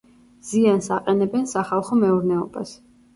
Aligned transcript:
ზიანს 0.51 0.87
აყენებენ 0.95 1.45
სახალხო 1.51 1.99
მეურნეობას. 1.99 2.73